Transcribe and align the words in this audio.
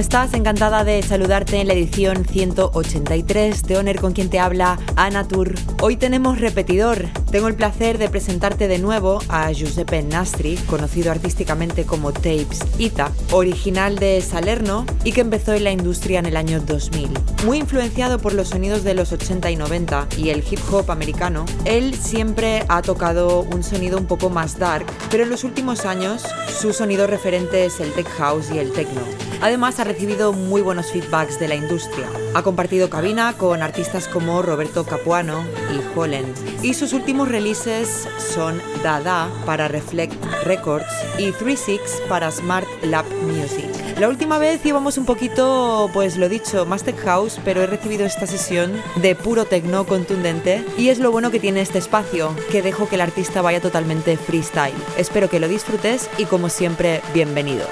Estás? 0.00 0.32
Encantada 0.32 0.82
de 0.82 1.02
saludarte 1.02 1.60
en 1.60 1.66
la 1.66 1.74
edición 1.74 2.24
183 2.24 3.62
de 3.64 3.76
Honor 3.76 4.00
con 4.00 4.12
quien 4.14 4.30
te 4.30 4.38
habla 4.38 4.78
Ana 4.96 5.28
Tour. 5.28 5.54
Hoy 5.82 5.96
tenemos 5.96 6.40
repetidor. 6.40 7.06
Tengo 7.30 7.48
el 7.48 7.54
placer 7.54 7.98
de 7.98 8.08
presentarte 8.08 8.66
de 8.66 8.78
nuevo 8.78 9.20
a 9.28 9.52
Giuseppe 9.52 10.02
Nastri, 10.02 10.56
conocido 10.66 11.10
artísticamente 11.10 11.84
como 11.84 12.12
Tapes 12.12 12.60
Ita, 12.78 13.12
original 13.32 13.96
de 13.96 14.22
Salerno 14.22 14.86
y 15.04 15.12
que 15.12 15.20
empezó 15.20 15.52
en 15.52 15.64
la 15.64 15.72
industria 15.72 16.18
en 16.18 16.26
el 16.26 16.36
año 16.38 16.60
2000. 16.60 17.10
Muy 17.44 17.58
influenciado 17.58 18.18
por 18.18 18.32
los 18.32 18.48
sonidos 18.48 18.84
de 18.84 18.94
los 18.94 19.12
80 19.12 19.50
y 19.50 19.56
90 19.56 20.08
y 20.16 20.30
el 20.30 20.42
hip 20.50 20.60
hop 20.72 20.90
americano, 20.90 21.44
él 21.66 21.94
siempre 21.94 22.64
ha 22.68 22.80
tocado 22.80 23.42
un 23.42 23.62
sonido 23.62 23.98
un 23.98 24.06
poco 24.06 24.30
más 24.30 24.58
dark, 24.58 24.86
pero 25.10 25.24
en 25.24 25.30
los 25.30 25.44
últimos 25.44 25.84
años 25.84 26.22
su 26.58 26.72
sonido 26.72 27.06
referente 27.06 27.66
es 27.66 27.80
el 27.80 27.92
tech 27.92 28.08
house 28.16 28.50
y 28.50 28.58
el 28.58 28.72
techno. 28.72 29.02
Además 29.40 29.80
ha 29.80 29.84
recibido 29.84 30.32
muy 30.32 30.60
buenos 30.60 30.92
feedbacks 30.92 31.40
de 31.40 31.48
la 31.48 31.54
industria. 31.54 32.08
Ha 32.34 32.42
compartido 32.42 32.90
cabina 32.90 33.32
con 33.36 33.62
artistas 33.62 34.06
como 34.06 34.42
Roberto 34.42 34.84
Capuano 34.84 35.44
y 35.72 35.98
Holland. 35.98 36.34
Y 36.62 36.74
sus 36.74 36.92
últimos 36.92 37.28
releases 37.28 38.06
son 38.18 38.60
Dada 38.82 39.30
para 39.46 39.68
Reflect 39.68 40.14
Records 40.44 40.86
y 41.18 41.32
36 41.32 41.80
para 42.08 42.30
Smart 42.30 42.66
Lab 42.82 43.06
Music. 43.22 43.66
La 43.98 44.08
última 44.08 44.38
vez 44.38 44.64
íbamos 44.64 44.98
un 44.98 45.04
poquito, 45.04 45.90
pues 45.92 46.16
lo 46.16 46.28
dicho, 46.28 46.66
más 46.66 46.84
tech 46.84 46.98
house, 47.04 47.38
pero 47.44 47.62
he 47.62 47.66
recibido 47.66 48.06
esta 48.06 48.26
sesión 48.26 48.72
de 48.96 49.14
puro 49.14 49.44
techno 49.44 49.86
contundente 49.86 50.64
y 50.78 50.88
es 50.88 50.98
lo 50.98 51.10
bueno 51.10 51.30
que 51.30 51.40
tiene 51.40 51.60
este 51.60 51.78
espacio, 51.78 52.34
que 52.50 52.62
dejo 52.62 52.88
que 52.88 52.94
el 52.94 53.02
artista 53.02 53.42
vaya 53.42 53.60
totalmente 53.60 54.16
freestyle. 54.16 54.74
Espero 54.96 55.28
que 55.28 55.40
lo 55.40 55.48
disfrutes 55.48 56.08
y 56.18 56.24
como 56.24 56.48
siempre, 56.48 57.02
bienvenido. 57.12 57.66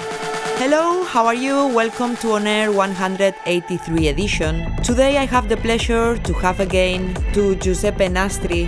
Hello, 0.59 1.05
how 1.05 1.25
are 1.25 1.37
you? 1.37 1.69
Welcome 1.69 2.17
to 2.17 2.33
On 2.33 2.45
Air 2.45 2.73
183 2.73 4.09
edition. 4.09 4.75
Today 4.83 5.17
I 5.17 5.25
have 5.25 5.49
the 5.49 5.57
pleasure 5.57 6.19
to 6.19 6.33
have 6.33 6.59
again 6.59 7.15
to 7.33 7.55
Giuseppe 7.55 8.09
Nastri, 8.09 8.67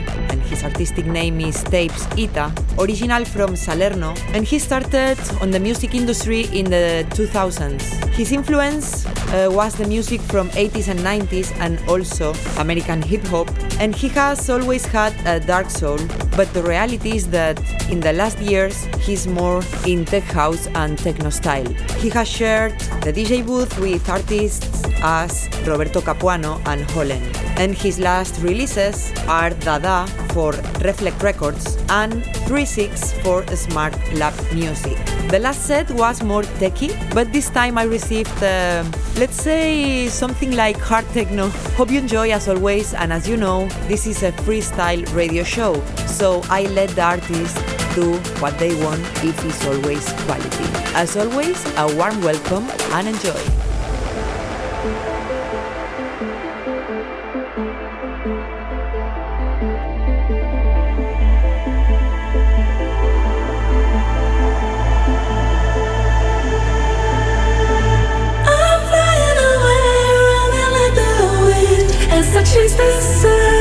his 0.50 0.64
artistic 0.64 1.06
name 1.06 1.40
is 1.40 1.62
Tapes 1.62 2.06
Ita, 2.18 2.52
original 2.78 3.24
from 3.24 3.54
Salerno, 3.54 4.14
and 4.34 4.44
he 4.44 4.58
started 4.58 5.16
on 5.40 5.50
the 5.52 5.60
music 5.60 5.94
industry 5.94 6.42
in 6.52 6.68
the 6.68 7.06
2000s. 7.10 7.80
His 8.14 8.32
influence 8.32 9.06
uh, 9.06 9.48
was 9.50 9.74
the 9.76 9.86
music 9.86 10.20
from 10.22 10.48
80s 10.50 10.88
and 10.88 10.98
90s 11.00 11.56
and 11.60 11.78
also 11.88 12.34
American 12.58 13.00
hip 13.00 13.24
hop, 13.28 13.48
and 13.78 13.94
he 13.94 14.08
has 14.08 14.50
always 14.50 14.84
had 14.84 15.14
a 15.24 15.38
dark 15.38 15.70
soul, 15.70 15.98
but 16.36 16.52
the 16.52 16.62
reality 16.62 17.16
is 17.16 17.28
that 17.28 17.56
in 17.88 18.00
the 18.00 18.12
last 18.12 18.38
years 18.40 18.84
he's 19.06 19.26
more 19.28 19.62
in 19.86 20.04
tech 20.04 20.24
house 20.24 20.66
and 20.74 20.98
techno 20.98 21.30
style. 21.30 21.72
He 21.98 22.10
has 22.10 22.28
shared 22.28 22.78
the 23.02 23.12
DJ 23.12 23.46
booth 23.46 23.78
with 23.78 24.08
artists 24.08 24.82
as 25.02 25.48
Roberto 25.66 26.00
Capuano 26.00 26.60
and 26.66 26.82
Holland. 26.90 27.24
And 27.56 27.74
his 27.74 27.98
last 27.98 28.40
releases 28.40 29.12
are 29.28 29.50
Dada 29.50 30.06
for 30.40 30.52
Reflect 30.88 31.22
Records 31.22 31.76
and 31.90 32.24
36 32.48 33.12
for 33.20 33.46
Smart 33.54 33.94
Lab 34.14 34.32
Music. 34.54 34.96
The 35.28 35.38
last 35.38 35.66
set 35.66 35.90
was 35.90 36.22
more 36.22 36.44
techy, 36.62 36.90
but 37.12 37.30
this 37.30 37.50
time 37.50 37.76
I 37.76 37.84
received, 37.84 38.42
uh, 38.42 38.82
let's 39.18 39.36
say, 39.36 40.08
something 40.08 40.52
like 40.56 40.78
hard 40.78 41.06
techno. 41.12 41.48
Hope 41.76 41.90
you 41.90 41.98
enjoy 41.98 42.30
as 42.32 42.48
always, 42.48 42.94
and 42.94 43.12
as 43.12 43.28
you 43.28 43.36
know, 43.36 43.68
this 43.86 44.06
is 44.06 44.22
a 44.22 44.32
freestyle 44.44 45.04
radio 45.14 45.44
show, 45.44 45.72
so 46.18 46.40
I 46.48 46.62
let 46.78 46.88
the 46.90 47.02
artist 47.02 47.56
do 47.94 48.16
what 48.40 48.58
they 48.58 48.72
want 48.82 49.02
if 49.22 49.44
it's 49.44 49.66
always 49.66 50.04
quality. 50.24 50.68
As 50.94 51.16
always, 51.18 51.58
a 51.76 51.86
warm 51.96 52.18
welcome 52.22 52.66
and 52.96 53.08
enjoy. 53.08 53.59
Chase 72.52 72.74
the 72.74 73.00
sun. 73.00 73.59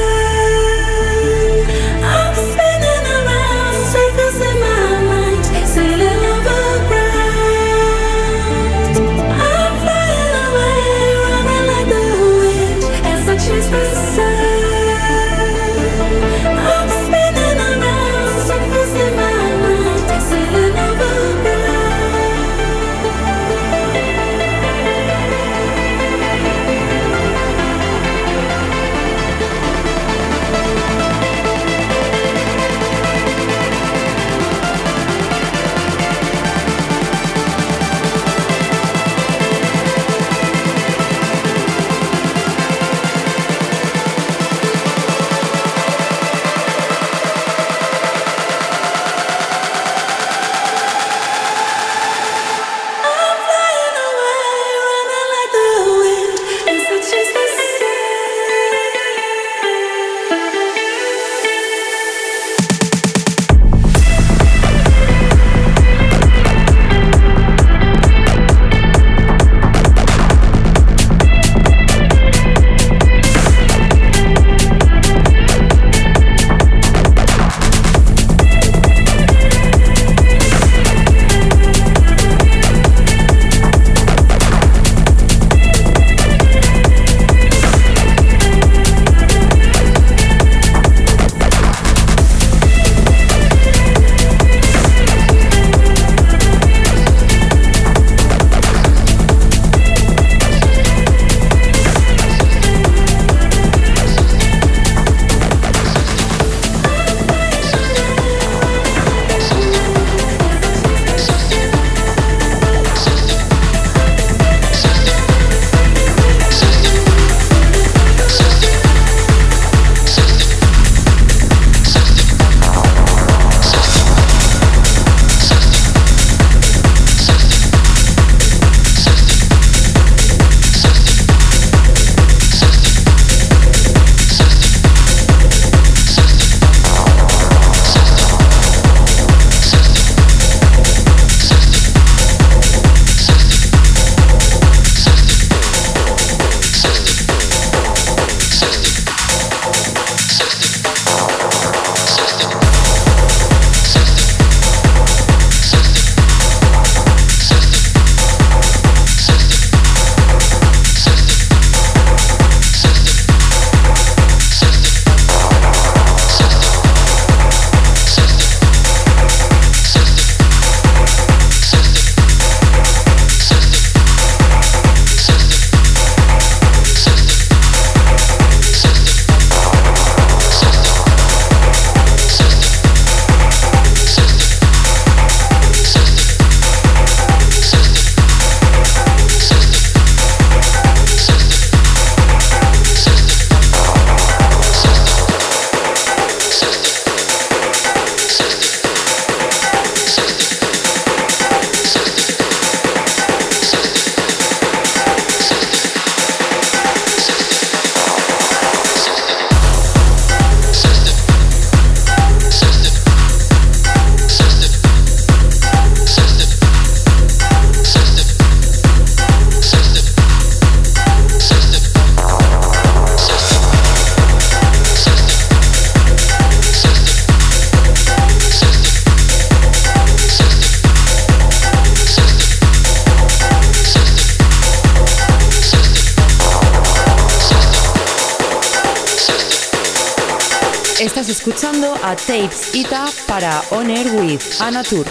Tapes 242.29 242.75
Ita 242.75 243.09
para 243.25 243.59
On 243.71 243.89
Air 243.89 244.05
with 244.21 244.61
Anatur. 244.61 245.03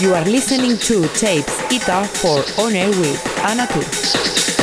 You 0.00 0.14
are 0.14 0.24
listening 0.24 0.78
to 0.78 1.06
Tapes 1.08 1.52
Ita 1.70 2.08
for 2.08 2.42
On 2.64 2.74
Air 2.74 2.88
with 2.88 3.22
Anatur. 3.44 4.57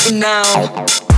happen 0.00 0.18
now. 0.18 1.09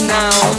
now. 0.00 0.51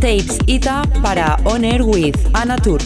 Tapes 0.00 0.38
Ita 0.46 0.82
para 1.02 1.36
On 1.44 1.62
Air 1.62 1.84
with 1.84 2.16
Anna 2.34 2.56
Tour. 2.56 2.78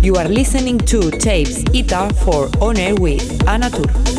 You 0.00 0.16
are 0.16 0.28
listening 0.28 0.78
to 0.88 1.10
Tapes 1.10 1.62
Ita 1.74 2.08
for 2.24 2.48
On 2.62 2.74
Air 2.78 2.94
with 2.94 3.46
Anna 3.46 3.68
Tour. 3.68 4.17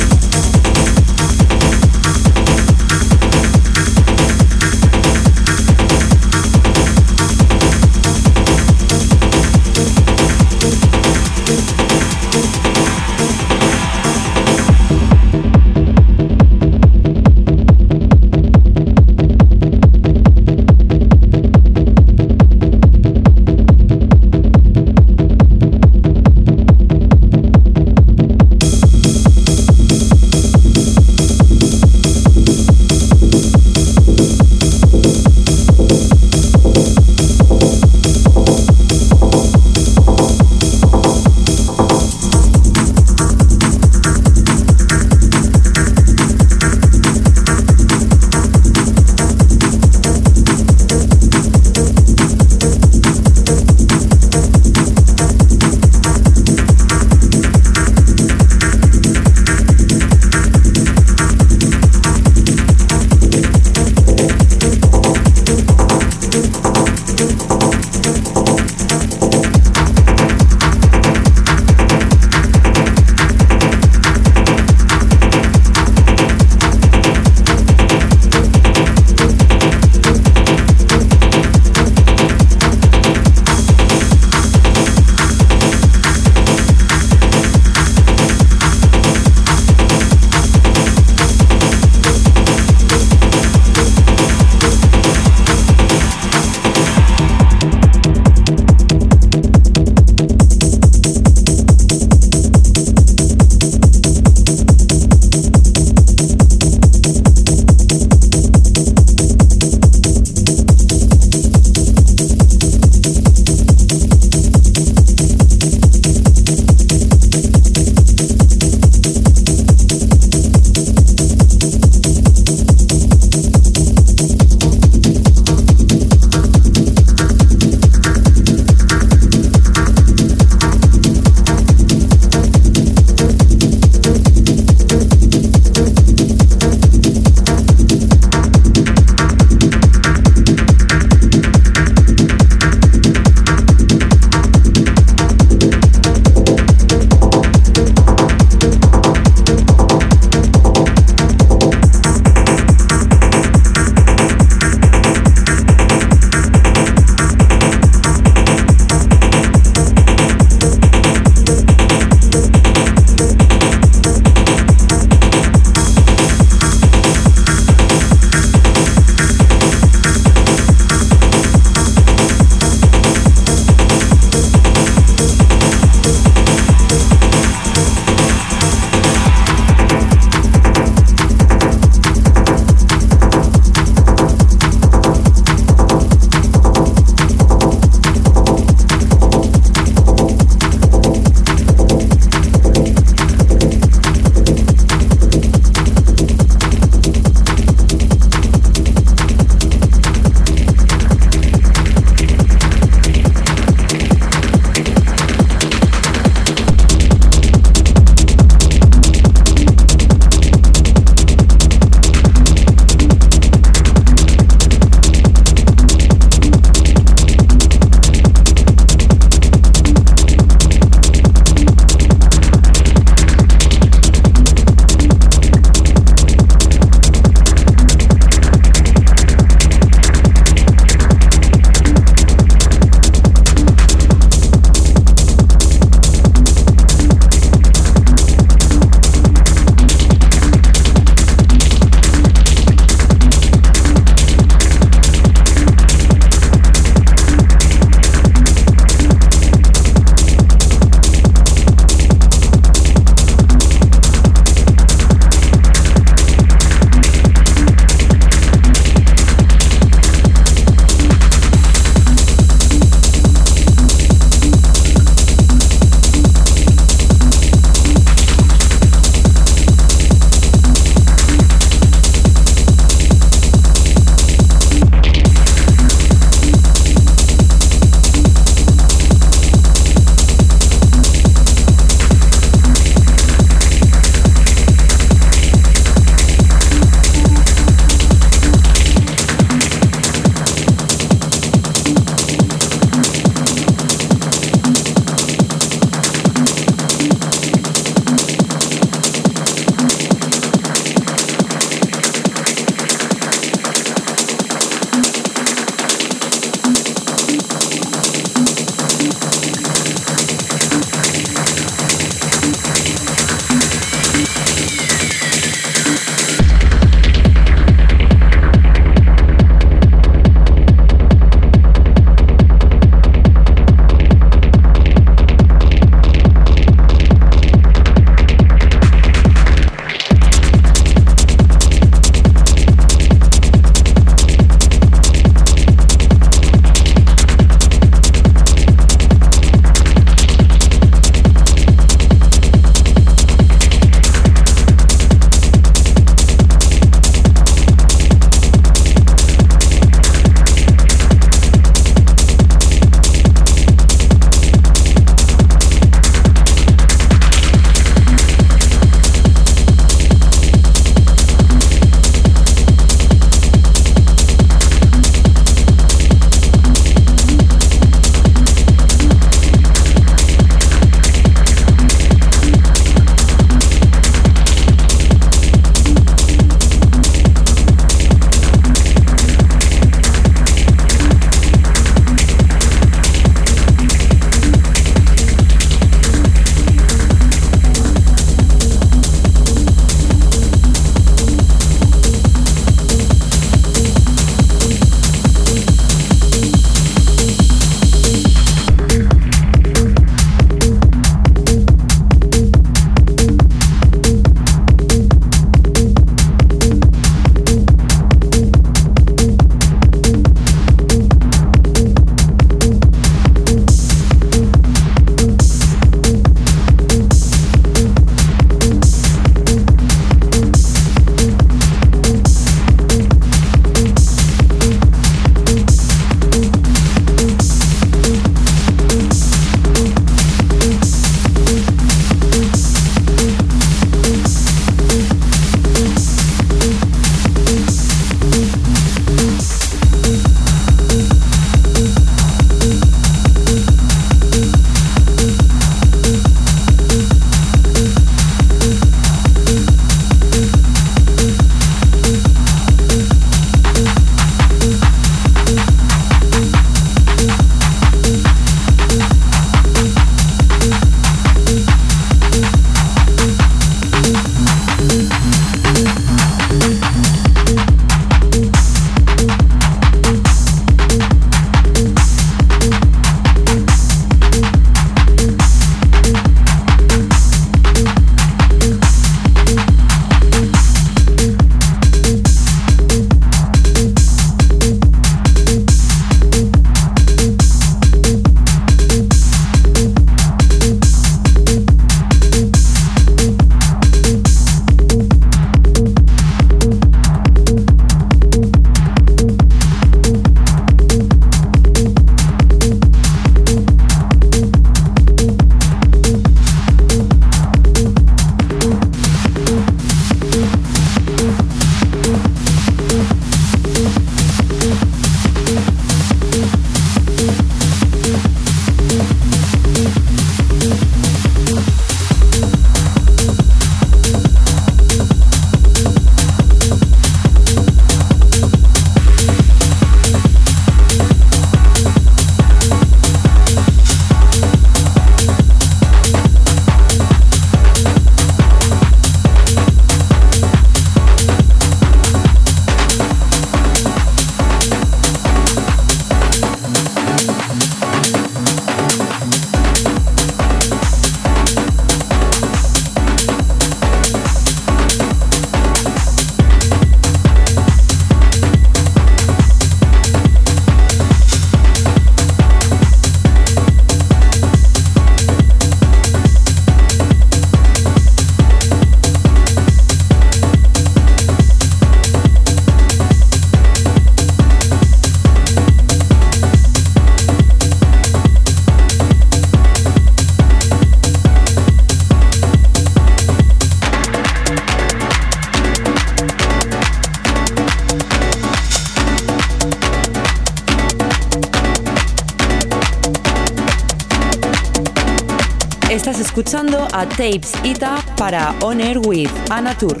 A 596.96 597.04
Tapes 597.04 597.52
Ita 597.62 598.02
para 598.16 598.56
On 598.64 598.80
Air 598.80 598.98
with 599.00 599.30
Anatur. 599.50 600.00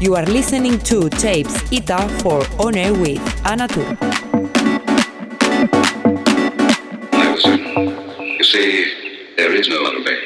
You 0.00 0.16
are 0.16 0.26
listening 0.26 0.76
to 0.80 1.08
Tapes 1.08 1.54
Ita 1.70 2.08
for 2.18 2.42
On 2.58 2.74
Air 2.74 2.92
with 2.92 3.22
Anatur. 3.44 3.86
You 8.38 8.44
see, 8.44 8.90
there 9.36 9.54
is 9.54 9.68
no 9.68 9.84
other 9.84 10.02
way. 10.02 10.25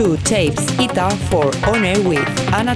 two 0.00 0.16
tapes 0.24 0.64
guitar 0.78 1.14
for 1.28 1.54
On 1.68 1.84
Air 1.84 2.00
with 2.08 2.54
Anna 2.54 2.74